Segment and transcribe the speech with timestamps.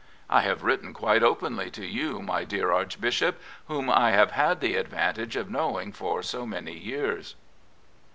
[0.31, 4.75] I have written quite openly to you, my dear Archbishop, whom I have had ^e
[4.75, 7.35] advantage of knowing for so many years.